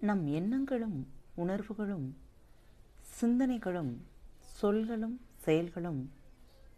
நம் 0.00 0.26
எண்ணங்களும் 0.26 1.08
உணர்வுகளும் 1.34 2.16
சிந்தனைகளும் 3.20 3.96
சொல்களும் 4.62 5.16
செயல்களும் 5.36 6.12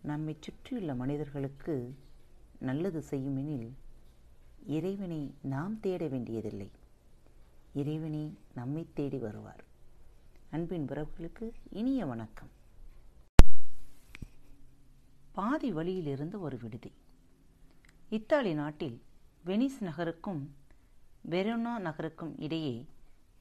நம்மை 0.02 0.36
சுற்றியுள்ள 0.40 0.95
மனிதர்களுக்கு 0.95 1.95
நல்லது 2.61 3.04
செய்யுமெனில் 3.11 3.70
இறைவனை 4.66 5.34
நாம் 5.43 5.80
தேட 5.80 6.08
வேண்டியதில்லை. 6.08 6.70
இறைவனே 7.72 8.34
நம்மை 8.54 8.86
தேடி 8.95 9.18
வருவார். 9.18 9.64
அன்பின் 10.50 10.89
உறவுகளுக்கு 10.89 11.50
இனிய 11.70 12.07
வணக்கம். 12.07 12.48
பாதி 15.32 15.73
வழியிலிருந்து 15.73 16.41
ஒரு 16.41 16.59
விடுதி. 16.62 16.93
இத்தாலி 18.10 18.54
நாட்டில் 18.54 19.02
வெனிஸ் 19.46 19.80
நகருக்கும் 19.80 20.54
வெரோனா 21.30 21.78
நகருக்கும் 21.78 22.38
இடையே 22.38 22.86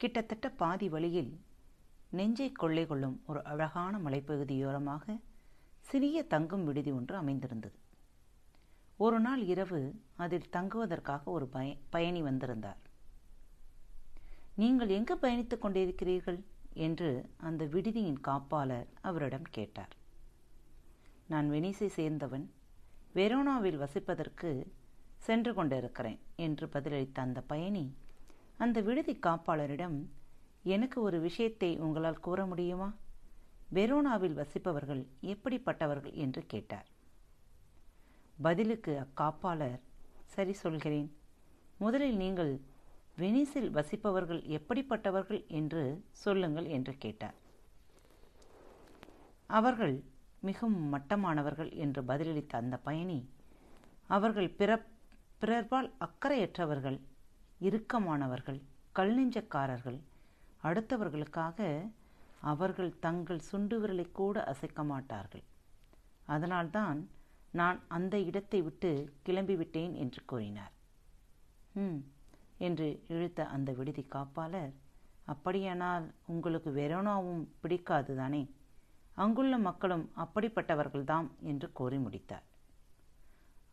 கிட்டத்தட்ட 0.02 0.50
பாதி 0.50 0.90
வழியில் 0.90 1.40
நெஞ்சை 2.10 2.52
கொள்ளை 2.52 2.86
கொள்ளும் 2.86 3.22
ஒரு 3.26 3.44
அழகான 3.44 3.98
மலைப்பகுதியோரமாக 3.98 5.20
சிறிய 5.82 6.24
தங்கும் 6.24 6.64
விடுதி 6.64 6.92
ஒன்று 6.92 7.16
அமைந்திருந்தது. 7.16 7.76
ஒரு 8.98 9.20
நாள் 9.20 9.44
இரவு 9.44 10.02
அதில் 10.16 10.50
தங்குவதற்காக 10.50 11.32
ஒரு 11.32 11.48
பய 11.48 11.76
பயணி 11.90 12.22
வந்திருந்தார். 12.22 12.78
நீங்கள் 14.56 14.88
எங்கு 14.88 15.16
பயணித்துக் 15.16 15.66
கொண்டிருக்கிறீர்கள்? 15.66 16.44
என்று 16.74 17.30
அந்த 17.38 17.66
விடுதியின் 17.66 18.22
காப்பாளர் 18.28 18.88
அவரிடம் 19.02 19.48
கேட்டார். 19.50 19.96
நான் 21.28 21.50
வெனிசை 21.52 21.90
சேர்ந்தவன். 21.96 22.46
வெரோனாவில் 23.16 23.80
வசிப்பதற்கு 23.80 24.66
சென்று 25.18 25.54
கொண்டிருக்கிறேன் 25.54 26.20
என்று 26.36 26.68
பதிலளித்த 26.68 27.14
அந்த 27.14 27.42
பயணி 27.42 27.96
அந்த 28.64 28.82
விடுதி 28.82 29.14
காப்பாளரிடம் 29.22 29.98
எனக்கு 30.64 31.02
ஒரு 31.02 31.20
விஷயத்தை 31.20 31.70
உங்களால் 31.78 32.20
கூற 32.20 32.46
முடியுமா? 32.46 32.90
வெரோனாவில் 33.74 34.36
வசிப்பவர்கள் 34.36 35.02
எப்படிப்பட்டவர்கள்? 35.22 36.14
என்று 36.14 36.46
கேட்டார். 36.46 36.88
பதிலுக்கு 38.42 39.06
அக்காப்பாளர் 39.06 39.80
சரி 40.26 40.54
சொல்கிறேன். 40.54 41.10
முதலில் 41.78 42.16
நீங்கள் 42.16 42.54
வெனிஸில் 43.18 43.72
வசிப்பவர்கள் 43.72 44.42
எப்படிப்பட்டவர்கள் 44.58 45.42
என்று 45.48 45.84
சொல்லுங்கள் 46.24 46.66
என்று 46.66 46.98
கேட்டார். 46.98 47.38
அவர்கள் 49.50 49.96
மிகவும் 50.42 50.94
மட்டமானவர்கள் 50.94 51.72
என்று 51.74 52.02
பதிலளித்த 52.02 52.54
அந்த 52.56 52.78
பயணி 52.78 53.20
அவர்கள் 54.08 54.50
பிற 54.50 54.72
பிறர்பால் 55.42 55.90
அக்கறையற்றவர்கள் 56.00 57.00
இறுக்கமானவர்கள் 57.62 58.62
கல்நெஞ்சக்காரர்கள். 58.96 60.00
அடுத்தவர்களுக்காக 60.64 61.60
அவர்கள் 62.40 63.00
தங்கள் 63.00 63.40
சுண்டு 63.40 63.76
விரலை 63.82 64.12
கூட 64.12 64.44
அசைக்க 64.44 64.84
மாட்டார்கள். 64.84 65.44
அதனால்தான் 66.26 67.10
நான் 67.52 67.80
அந்த 67.88 68.20
இடத்தை 68.20 68.62
விட்டு 68.62 68.92
கிளம்பிவிட்டேன் 69.26 69.94
என்று 69.94 70.22
கூறினார். 70.26 70.72
ம் 71.74 72.00
என்று 72.58 72.88
இழுத்த 73.08 73.46
அந்த 73.46 73.72
விடுதி 73.72 74.06
காப்பாளர் 74.10 74.74
அப்படியானால் 75.26 76.06
உங்களுக்கு 76.26 76.70
வெரோனாவும் 76.72 77.44
பிடிக்காது 77.62 78.16
தானே? 78.16 78.44
அங்குள்ள 79.16 79.58
மக்களும் 79.58 80.12
அப்படிப்பட்டவர்கள்தாம் 80.18 81.30
என்று 81.42 81.72
கூறி 81.72 81.98
முடித்தார். 81.98 82.46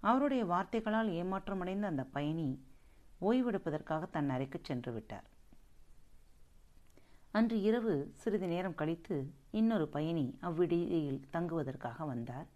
அவருடைய 0.00 0.44
வார்த்தைகளால் 0.44 1.08
ஏமாற்றமடைந்த 1.08 1.86
அந்த 1.86 2.04
பயணி 2.04 2.48
ஓய்வெடுப்பதற்காக 3.20 4.10
தன் 4.10 4.30
அறைக்கு 4.30 4.58
சென்று 4.62 4.92
விட்டார். 4.92 5.26
அன்று 7.30 7.56
இரவு 7.62 8.12
சிறிது 8.14 8.46
நேரம் 8.46 8.74
கழித்து 8.74 9.16
இன்னொரு 9.50 9.88
பயணி 9.88 10.38
அவ்விடுதியில் 10.42 11.20
தங்குவதற்காக 11.30 12.04
வந்தார். 12.04 12.46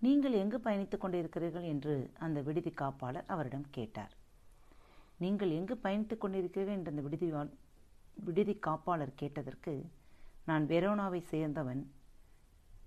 நீங்கள் 0.00 0.32
எங்கு 0.32 0.58
பயணித்துக் 0.58 1.02
கொண்டிருக்கிறீர்கள்? 1.04 1.62
என்று 1.62 2.10
அந்த 2.18 2.40
விடுதி 2.40 2.70
காப்பாளர் 2.70 3.26
அவரிடம் 3.26 3.66
கேட்டார். 3.70 4.12
நீங்கள் 5.18 5.50
எங்கு 5.50 5.74
பயணித்துக் 5.74 6.22
கொண்டிருக்கிறீர்கள்? 6.22 6.76
என்று 6.78 6.90
அந்த 6.90 7.02
விடுதி 7.02 7.28
விடுதி 8.26 8.58
காப்பாளர் 8.66 9.14
கேட்டதற்கு 9.14 9.72
நான் 10.44 10.64
வெரோனாவை 10.66 11.22
சேர்ந்தவன். 11.30 11.82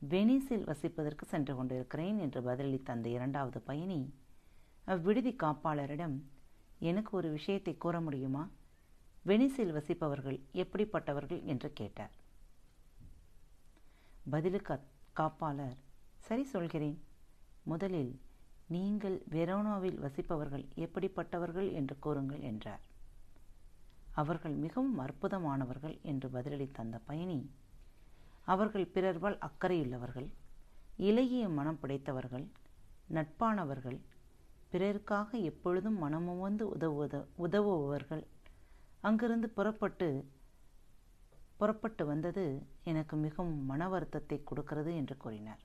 வெனிஸில் 0.10 0.68
வசிப்பதற்கு 0.68 1.26
சென்று 1.26 1.56
கொண்டிருக்கிறேன் 1.56 2.20
என்று 2.20 2.42
பதிலளித்த 2.42 2.90
அந்த 2.92 3.10
இரண்டாவது 3.10 3.60
பயணி 3.60 4.14
அவ்விடுதி 4.88 5.34
காப்பாளரிடம் 5.44 6.16
எனக்கு 6.90 7.12
ஒரு 7.18 7.30
விஷயத்தை 7.30 7.74
கூற 7.78 7.96
முடியுமா? 8.02 8.44
வெனிஸில் 9.26 9.76
வசிப்பவர்கள் 9.78 10.40
எப்படிப்பட்டவர்கள் 10.54 11.42
என்று 11.44 11.70
கேட்டார். 11.74 12.14
பதிலுக்கு 14.30 14.76
காப்பாளர் 15.16 15.78
சரி 16.20 16.44
சொல்கிறேன். 16.44 16.98
முதலில் 17.64 18.14
நீங்கள் 18.68 19.18
வெரோனாவில் 19.30 20.00
வசிப்பவர்கள் 20.06 20.66
எப்படிப்பட்டவர்கள் 20.76 21.70
என்று 21.72 21.96
கூறுங்கள் 22.00 22.44
என்றார். 22.52 22.84
அவர்கள் 24.14 24.56
மிகவும் 24.56 24.98
அற்புதமானவர்கள் 25.00 25.96
என்று 26.02 26.28
பதிலளித்த 26.30 26.78
அந்த 26.78 26.98
பயணி 27.10 27.40
அவர்கள் 28.44 28.92
பிறர்வால் 28.94 29.38
அக்கறையுள்ளவர்கள் 29.48 30.30
இலகிய 30.98 31.44
மனம் 31.50 31.80
படைத்தவர்கள் 31.82 32.46
நட்பானவர்கள் 33.14 34.00
பிறருக்காக 34.72 35.44
எப்பொழுதும் 35.44 35.98
மனமுவந்து 35.98 36.66
உதவுவத 36.68 37.26
உதவுபவர்கள். 37.38 38.24
அங்கிருந்து 39.02 39.50
புறப்பட்டு 39.50 40.26
புறப்பட்டு 41.58 42.06
வந்தது 42.06 42.66
எனக்கு 42.84 43.16
மிகவும் 43.16 43.66
மன 43.66 43.90
வருத்தத்தை 43.90 44.44
கொடுக்கிறது 44.44 44.96
என்று 44.96 45.18
கூறினார். 45.18 45.60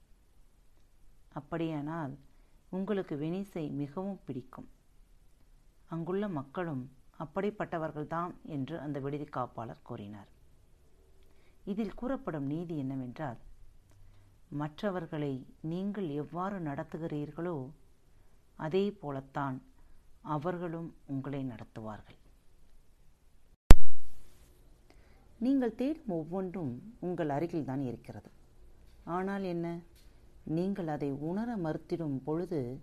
அப்படியானால் 1.33 2.19
உங்களுக்கு 2.71 3.17
வெனிசை 3.17 3.71
மிகவும் 3.72 4.21
பிடிக்கும். 4.25 4.69
அங்குள்ள 5.87 6.28
மக்களும் 6.28 6.91
அப்படிப்பட்டவர்கள்தான் 7.19 8.33
என்று 8.43 8.81
அந்த 8.81 8.99
விடுதி 8.99 9.25
காப்பாளர் 9.25 9.83
கூறினார். 9.83 10.28
இதில் 11.65 11.94
கூறப்படும் 11.94 12.47
நீதி 12.47 12.78
என்னவென்றால் 12.78 13.38
மற்றவர்களை 14.49 15.33
நீங்கள் 15.61 16.09
எவ்வாறு 16.09 16.59
நடத்துகிறீர்களோ 16.59 17.56
அதே 18.56 18.91
போலத்தான் 18.91 19.62
அவர்களும் 20.22 20.94
உங்களை 21.06 21.44
நடத்துவார்கள். 21.44 22.19
நீங்கள் 25.39 25.75
தேடும் 25.75 26.09
ஒவ்வொன்றும் 26.09 26.94
உங்கள் 27.00 27.28
அருகில்தான் 27.28 27.83
இருக்கிறது. 27.83 28.31
ஆனால் 29.05 29.43
என்ன? 29.43 29.78
நீங்கள் 30.44 30.89
அதை 30.89 31.11
உணர 31.11 31.56
மறுத்திடும் 31.56 32.19
பொழுது 32.25 32.81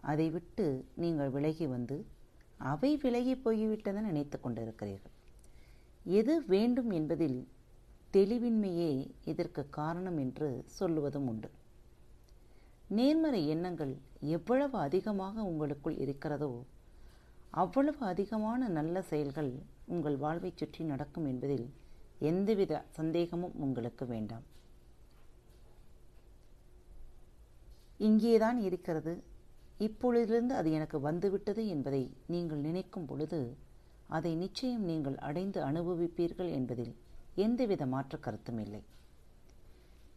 அதை 0.00 0.30
விட்டு 0.30 0.88
நீங்கள் 0.94 1.30
விலகி 1.30 1.66
வந்து 1.66 2.06
அவை 2.56 2.96
விலகி 2.96 3.34
போய்விட்டதென 3.34 4.00
நினைத்து 4.00 4.40
கொண்டிருக்கிறீர்கள். 4.40 5.14
எது 6.04 6.44
வேண்டும் 6.46 6.90
என்பதில் 6.90 7.48
தெளிவின்மையே 8.12 9.10
இதற்கு 9.24 9.68
காரணம் 9.68 10.18
என்று 10.18 10.64
சொல்லுவதும் 10.78 11.26
உண்டு. 11.26 11.50
நேர்மறை 12.98 13.40
எண்ணங்கள் 13.54 13.92
எவ்வளவு 14.36 14.76
அதிகமாக 14.86 15.44
உங்களுக்குள் 15.50 15.98
இருக்கிறதோ 16.04 16.52
அவ்வளவு 17.62 18.02
அதிகமான 18.12 18.68
நல்ல 18.78 18.96
செயல்கள் 19.10 19.50
உங்கள் 19.94 20.16
வாழ்வை 20.24 20.50
சுற்றி 20.60 20.82
நடக்கும் 20.90 21.26
என்பதில் 21.32 21.66
எந்தவித 22.30 22.72
சந்தேகமும் 22.98 23.56
உங்களுக்கு 23.64 24.04
வேண்டாம். 24.12 24.44
இங்கேதான் 28.08 28.58
இருக்கிறது. 28.68 29.14
இப்பொழுதிலிருந்து 29.86 30.54
அது 30.60 30.70
எனக்கு 30.78 30.98
வந்துவிட்டது 31.00 31.62
என்பதை 31.74 32.02
நீங்கள் 32.34 32.64
நினைக்கும் 32.68 33.08
பொழுது 33.10 33.40
அதை 34.16 34.32
நிச்சயம் 34.44 34.84
நீங்கள் 34.90 35.18
அடைந்து 35.28 35.60
அனுபவிப்பீர்கள் 35.70 36.50
என்பதில் 36.58 36.94
எந்தவித 37.44 37.82
மாற்று 37.94 38.18
கருத்தும் 38.20 38.60
இல்லை. 38.64 38.82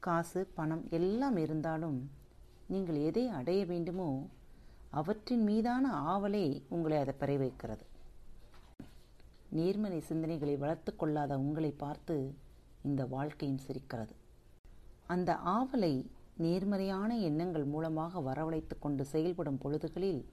காசு 0.05 0.41
பணம் 0.57 0.85
எல்லாம் 0.99 1.37
இருந்தாலும் 1.43 1.99
நீங்கள் 2.67 2.95
எதை 2.95 3.27
அடைய 3.27 3.65
வேண்டுமோ 3.65 4.09
அவற்றின் 4.89 5.43
மீதான 5.43 5.85
ஆவலே 6.13 6.45
உங்களை 6.69 6.97
அதை 6.97 7.13
பெற 7.13 7.31
வைக்கிறது 7.37 7.85
நேர்மறை 9.49 10.03
சிந்தனைகளை 10.09 10.57
வளர்த்து 10.57 10.95
கொள்ளாத 10.95 11.33
உங்களை 11.37 11.71
பார்த்து 11.71 12.15
இந்த 12.83 13.05
வாழ்க்கையும் 13.05 13.63
சிரிக்கிறது. 13.67 14.13
அந்த 15.07 15.31
ஆவலை 15.33 15.93
நேர்மறையான 16.37 17.17
எண்ணங்கள் 17.19 17.65
மூலமாக 17.65 18.19
வரவழைத்து 18.19 18.75
கொண்டு 18.79 19.05
செயல்படும் 19.05 19.61
பொழுதுகளில் 19.63 20.25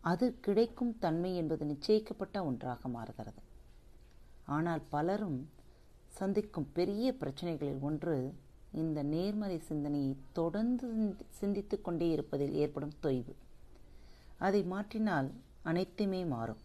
அது 0.00 0.26
கிடைக்கும் 0.40 0.98
தன்மை 0.98 1.36
என்பது 1.36 1.64
நிச்சயிக்கப்பட்ட 1.64 2.44
ஒன்றாக 2.44 2.88
மாறுகிறது. 2.88 3.40
ஆனால் 4.56 4.82
பலரும் 4.88 5.40
சந்திக்கும் 6.18 6.68
பெரிய 6.72 7.16
பிரச்சனைகளில் 7.20 7.80
ஒன்று 7.80 8.16
இந்த 8.72 9.02
நேர்மறை 9.02 9.58
சிந்தனையை 9.58 10.16
தொடர்ந்து 10.32 11.16
சிந்தித்து 11.28 11.80
கொண்டே 11.80 12.10
இருப்பதில் 12.10 12.52
ஏற்படும் 12.52 12.92
தொய்வு. 13.02 13.34
அதை 14.38 14.64
மாற்றினால் 14.70 15.30
அனைத்துமே 15.62 16.24
மாறும். 16.24 16.58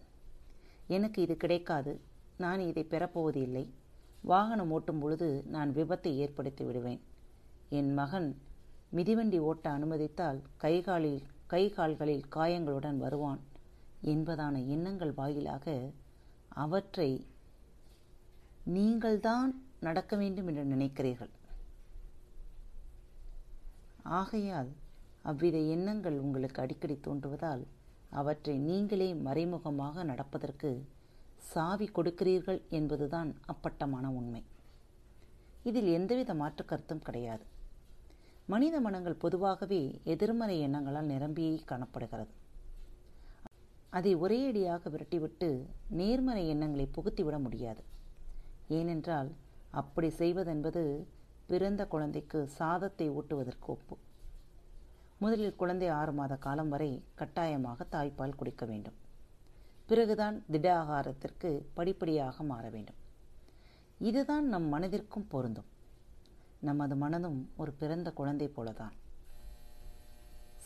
எனக்கு 0.87 1.21
இது 1.21 1.37
கிடைக்காது. 1.37 1.99
நான் 2.37 2.59
இதை 2.59 2.85
பெறப்போவது 2.89 3.35
இல்லை. 3.35 3.69
வாகனம் 4.21 4.71
ஓட்டும் 4.71 4.99
பொழுது 4.99 5.43
நான் 5.47 5.69
விபத்தை 5.69 6.15
ஏற்படுத்தி 6.15 6.63
விடுவேன். 6.63 7.01
என் 7.69 7.93
மகன் 7.93 8.37
மிதிவண்டி 8.89 9.39
ஓட்ட 9.39 9.69
அனுமதித்தால் 9.69 10.41
கைகாலில் 10.57 11.21
கை 11.47 11.69
கால்களில் 11.69 12.27
காயங்களுடன் 12.27 12.97
வருவான் 12.97 13.39
என்பதான 14.03 14.67
எண்ணங்கள் 14.67 15.13
வாயிலாக 15.13 15.91
அவற்றை 16.47 17.25
நீங்கள்தான் 18.63 19.63
நடக்க 19.79 20.15
வேண்டும் 20.15 20.47
என்று 20.47 20.63
நினைக்கிறீர்கள். 20.63 21.29
ஆகையால் 24.03 24.71
அவ்வித 25.21 25.57
எண்ணங்கள் 25.57 26.19
உங்களுக்கு 26.19 26.61
அடிக்கடி 26.61 26.99
தோன்றுவதால் 27.01 27.67
அவற்றை 28.09 28.57
நீங்களே 28.57 29.13
மறைமுகமாக 29.13 30.03
நடப்பதற்கு 30.03 30.85
சாவி 31.37 31.85
கொடுக்கிறீர்கள் 31.85 32.61
என்பதுதான் 32.69 33.35
அப்பட்டமான 33.45 34.09
உண்மை. 34.09 34.43
இதில் 35.63 35.87
எந்தவித 35.87 36.33
மாற்று 36.33 36.65
கருத்தும் 36.65 37.01
கிடையாது. 37.01 37.43
மனித 38.45 38.79
மனங்கள் 38.79 39.13
பொதுவாகவே 39.13 40.01
எதிர்மறை 40.03 40.59
எண்ணங்களால் 40.59 41.05
நிரம்பியே 41.05 41.61
காணப்படுகிறது. 41.65 42.31
அதை 43.89 44.15
ஒரேயடியாக 44.15 44.89
விரட்டிவிட்டு 44.89 45.65
நேர்மறை 45.89 46.47
எண்ணங்களை 46.47 46.89
புகுத்திவிட 46.95 47.39
முடியாது. 47.39 47.83
ஏனென்றால் 48.67 49.31
அப்படி 49.71 50.07
செய்வதென்பது 50.07 51.07
பிறந்த 51.47 51.85
குழந்தைக்கு 51.85 52.39
சாதத்தை 52.47 53.09
ஊட்டுவதற்கு 53.09 53.67
ஒப்பு. 53.67 53.95
முதலில் 55.17 55.55
குழந்தை 55.55 55.87
ஆறு 55.87 56.11
மாத 56.11 56.35
காலம் 56.35 56.69
வரை 56.69 57.03
கட்டாயமாக 57.15 57.85
தாய்ப்பால் 57.91 58.35
குடிக்க 58.35 58.65
வேண்டும். 58.65 58.97
பிறகுதான் 59.87 60.43
திட 60.51 60.67
ஆகாரத்திற்கு 60.81 61.49
படிப்படியாக 61.73 62.43
மாற 62.43 62.69
வேண்டும். 62.69 62.99
இதுதான் 64.09 64.47
நம் 64.47 64.67
மனதிற்கும் 64.73 65.29
பொருந்தும். 65.29 65.69
நமது 66.59 66.95
மனதும் 66.95 67.39
ஒரு 67.57 67.71
பிறந்த 67.71 68.11
குழந்தை 68.11 68.47
போலதான். 68.57 68.93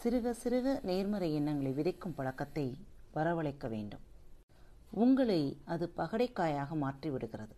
சிறுக 0.02 0.34
சிறுக 0.44 0.84
நேர்மறை 0.84 1.30
எண்ணங்களை 1.34 1.72
விதைக்கும் 1.72 2.18
பழக்கத்தை 2.18 2.68
வரவழைக்க 3.14 3.68
வேண்டும். 3.70 4.04
உங்களை 5.04 5.42
அது 5.66 5.94
பகடைக்காயாக 5.98 6.76
மாற்றி 6.76 7.10
விடுகிறது 7.10 7.56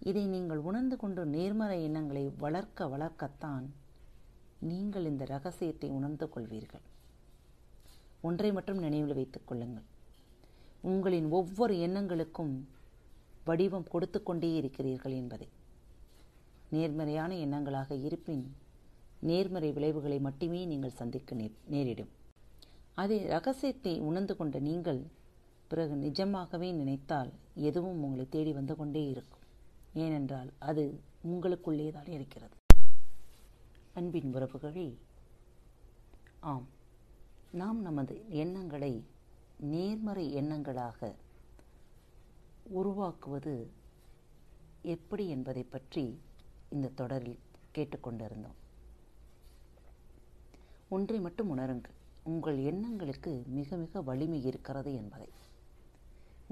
இதை 0.00 0.26
நீங்கள் 0.26 0.58
உணர்ந்து 0.58 0.96
கொண்டு 0.96 1.26
நேர்மறை 1.26 1.78
எண்ணங்களை 1.84 2.32
வளர்க்க 2.38 2.88
வளர்க்கத்தான் 2.88 3.66
நீங்கள் 4.58 5.04
இந்த 5.04 5.24
ரகசியத்தை 5.24 5.88
உணர்ந்து 5.90 6.26
கொள்வீர்கள். 6.28 6.84
ஒன்றை 8.20 8.52
மட்டும் 8.52 8.78
நினைவில் 8.78 9.14
வைத்துக் 9.14 9.46
கொள்ளுங்கள். 9.46 9.86
உங்களின் 10.82 11.28
ஒவ்வொரு 11.30 11.74
எண்ணங்களுக்கும் 11.86 12.54
வடிவம் 13.44 13.88
கொடுத்து 13.92 14.22
கொண்டே 14.22 14.50
இருக்கிறீர்கள் 14.56 15.12
என்பதை. 15.12 15.48
நேர்மறையான 16.70 17.34
எண்ணங்களாக 17.34 17.94
இருப்பின் 18.06 18.44
நேர்மறை 19.20 19.72
விளைவுகளை 19.72 20.18
மட்டுமே 20.20 20.66
நீங்கள் 20.66 20.98
சந்திக்க 21.00 21.34
நே 21.34 21.46
நேரிடும். 21.74 22.10
அதை 22.94 23.18
ரகசியத்தை 23.26 24.00
உணர்ந்து 24.00 24.36
கொண்ட 24.36 24.58
நீங்கள் 24.58 25.00
பிறகு 25.68 25.94
நிஜமாகவே 25.96 26.72
நினைத்தால் 26.72 27.30
எதுவும் 27.54 28.02
உங்களை 28.02 28.28
தேடி 28.28 28.52
வந்து 28.52 28.76
கொண்டே 28.76 29.02
இருக்கும். 29.10 29.35
ஏனென்றால் 30.04 30.50
அது 30.68 30.82
உங்களுக்குள்ளே 31.30 31.86
தான் 31.96 32.10
இருக்கிறது. 32.16 32.56
அன்பின் 33.98 34.30
உறவுகளே 34.34 34.88
ஆம் 36.50 36.66
நாம் 37.60 37.80
நமது 37.80 38.14
எண்ணங்களை 38.42 38.92
நேர்மறை 39.72 40.24
எண்ணங்களாக 40.40 41.08
உருவாக்குவது 42.78 43.54
எப்படி 44.94 45.24
என்பதை 45.28 45.64
பற்றி 45.74 46.04
இந்த 46.74 46.94
தொடரில் 47.00 47.38
கேட்டுக்கொண்டிருந்தோம் 47.76 48.58
ஒன்றை 50.96 51.18
மட்டும் 51.20 51.50
உணருங்கள். 51.54 51.96
உங்கள் 52.32 52.58
எண்ணங்களுக்கு 52.70 53.32
மிக 53.58 53.76
மிக 53.76 54.00
வலிமை 54.08 54.40
இருக்கிறது 54.44 54.90
என்பதை. 54.94 55.30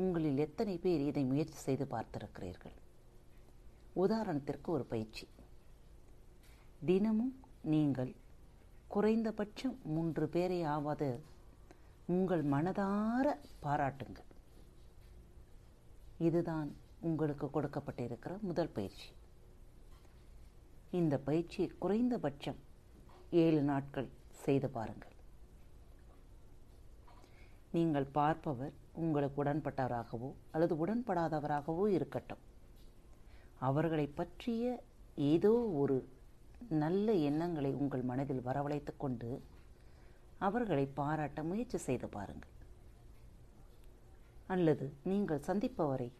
உங்களில் 0.02 0.40
எத்தனை 0.46 0.74
பேர் 0.84 1.02
இதை 1.10 1.22
முயற்சி 1.24 1.58
செய்து 1.66 1.84
பார்த்திருக்கிறீர்கள்? 1.84 2.76
உதாரணத்திற்கு 4.02 4.68
ஒரு 4.76 4.84
பயிற்சி. 4.84 5.26
தினமும் 6.88 7.34
நீங்கள் 7.72 8.12
குறைந்தபட்சம் 8.94 9.76
மூன்று 9.94 10.28
பேரை 10.28 10.62
ஆவது 10.74 11.08
உங்கள் 12.14 12.44
மனதார 12.44 13.26
பாராட்டுங்கள். 13.64 14.30
இதுதான் 16.26 16.68
உங்களுக்கு 17.00 17.46
கொடுக்கப்பட்டிருக்கிற 17.46 18.34
முதல் 18.48 18.74
பயிற்சி. 18.76 19.08
இந்த 21.00 21.14
பயிற்சியை 21.28 21.68
குறைந்தபட்சம் 21.84 22.60
ஏழு 23.42 23.62
நாட்கள் 23.62 24.08
செய்து 24.44 24.68
பாருங்கள். 24.70 25.14
நீங்கள் 27.76 28.08
பார்ப்பவர் 28.18 28.74
உங்களுக்கு 29.02 29.38
உடன்பட்டவராகவோ 29.44 30.32
அல்லது 30.52 30.74
உடன்படாதவராகவோ 30.86 31.86
இருக்கட்டும். 31.98 32.42
அவர்களை 33.58 34.06
பற்றிய 34.06 34.84
ஏதோ 35.14 35.52
ஒரு 35.82 35.96
நல்ல 36.68 37.12
எண்ணங்களை 37.12 37.72
உங்கள் 37.72 38.02
மனதில் 38.02 38.46
வரவழைத்து 38.46 38.92
கொண்டு 38.96 39.42
அவர்களை 40.38 40.86
பாராட்ட 40.86 41.42
முயற்சி 41.42 41.78
செய்து 41.78 42.08
பாருங்கள். 42.08 42.52
அல்லது 44.46 44.86
நீங்கள் 45.10 45.44
சந்திப்பவரை 45.46 46.10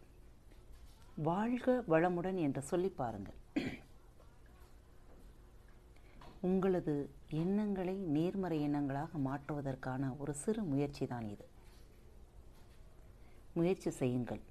வாழ்க 1.29 1.85
வளமுடன் 1.89 2.39
என்று 2.47 2.63
சொல்லி 2.63 2.91
பாருங்கள். 3.01 3.41
உங்களது 6.49 6.95
எண்ணங்களை 7.43 7.97
நேர்மறை 8.17 8.59
எண்ணங்களாக 8.69 9.19
மாற்றுவதற்கான 9.27 10.13
ஒரு 10.19 10.35
சிறு 10.35 10.63
முயற்சி 10.63 11.07
தான் 11.07 11.29
இது. 11.35 11.47
முயற்சி 13.55 13.91
செய்யுங்கள். 13.91 14.43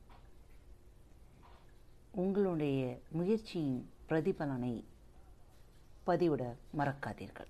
உங்களுடைய 2.15 2.99
முயற்சியின் 3.09 3.89
பிரதிபலனை 4.09 4.83
பதிவிட 6.07 6.55
மறக்காதீர்கள். 6.77 7.47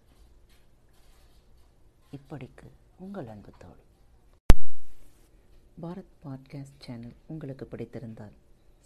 இப்படிக்கு 2.12 2.69
உங்கள் 3.00 3.27
அன்பு 3.27 3.51
தோழி. 3.58 3.82
பாரத் 5.82 6.13
பாட்காஸ்ட் 6.24 6.79
சேனல் 6.79 7.15
உங்களுக்கு 7.27 7.65
பிடித்திருந்தால் 7.65 8.34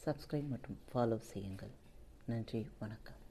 சப்ஸ்கிரைப் 0.05 0.47
மற்றும் 0.47 0.79
ஃபாலோ 0.93 1.17
செய்யுங்கள். 1.17 1.71
நன்றி 2.25 2.69
வணக்கம். 2.79 3.26